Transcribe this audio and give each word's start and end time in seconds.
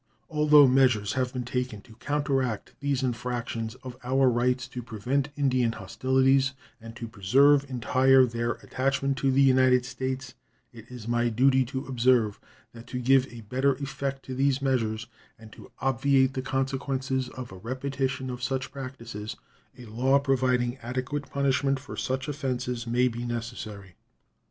Although 0.31 0.65
measures 0.67 1.13
have 1.13 1.31
been 1.31 1.43
taken 1.43 1.79
to 1.81 1.93
counteract 1.97 2.73
these 2.79 3.03
infractions 3.03 3.75
of 3.83 3.95
our 4.03 4.31
rights, 4.31 4.67
to 4.69 4.81
prevent 4.81 5.29
Indian 5.35 5.73
hostilities, 5.73 6.53
and 6.81 6.95
to 6.95 7.07
preserve 7.07 7.69
entire 7.69 8.25
their 8.25 8.53
attachment 8.63 9.15
to 9.19 9.29
the 9.31 9.43
United 9.43 9.85
States, 9.85 10.33
it 10.73 10.89
is 10.89 11.07
my 11.07 11.29
duty 11.29 11.63
to 11.65 11.85
observe 11.85 12.39
that 12.73 12.87
to 12.87 12.99
give 12.99 13.27
a 13.27 13.41
better 13.41 13.75
effect 13.75 14.25
to 14.25 14.33
these 14.33 14.59
measures 14.59 15.05
and 15.37 15.53
to 15.53 15.69
obviate 15.81 16.33
the 16.33 16.41
consequences 16.41 17.29
of 17.29 17.51
a 17.51 17.57
repetition 17.57 18.31
of 18.31 18.41
such 18.41 18.71
practices 18.71 19.35
a 19.77 19.85
law 19.85 20.17
providing 20.17 20.77
adequate 20.77 21.29
punishment 21.29 21.79
for 21.79 21.95
such 21.95 22.27
offenses 22.27 22.87
may 22.87 23.07
be 23.07 23.23
necessary. 23.23 23.93